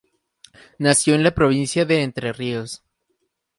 [0.79, 2.81] Nació en la provincia de Entre Ríos.